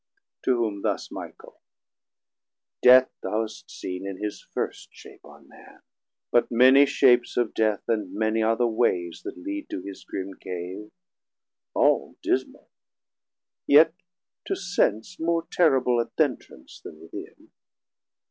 To 0.45 0.57
whom 0.57 0.81
thus 0.81 1.11
Michael. 1.11 1.61
Death 2.81 3.11
thou 3.21 3.41
hast 3.41 3.69
seen 3.69 4.07
In 4.07 4.17
his 4.17 4.41
first 4.41 4.89
shape 4.91 5.23
on 5.23 5.47
man; 5.47 5.83
but 6.31 6.49
many 6.49 6.87
shapes 6.87 7.37
Of 7.37 7.53
Death, 7.53 7.83
and 7.87 8.11
many 8.11 8.41
are 8.41 8.55
the 8.55 8.65
wayes 8.65 9.21
that 9.25 9.37
lead 9.37 9.69
To 9.69 9.83
his 9.83 10.03
grim 10.03 10.33
Cave, 10.41 10.89
all 11.75 12.15
dismal; 12.23 12.71
yet 13.67 13.93
to 14.45 14.55
sense 14.55 15.19
More 15.19 15.45
terrible 15.51 16.01
at 16.01 16.17
th' 16.17 16.21
entrance 16.21 16.81
then 16.83 16.99
within. 16.99 17.51